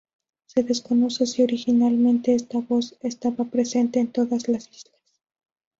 Se 0.47 0.63
desconoce 0.63 1.27
si 1.27 1.43
originalmente 1.43 2.33
esta 2.33 2.57
voz 2.57 2.95
estaba 3.01 3.45
presente 3.45 3.99
en 3.99 4.11
todas 4.11 4.47
las 4.47 4.67
islas. 4.75 4.99